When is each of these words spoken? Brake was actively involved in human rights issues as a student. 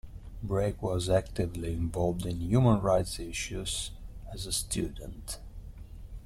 Brake 0.41 0.81
was 0.81 1.09
actively 1.11 1.73
involved 1.73 2.25
in 2.25 2.39
human 2.39 2.81
rights 2.81 3.19
issues 3.19 3.91
as 4.33 4.47
a 4.47 4.51
student. 4.51 5.37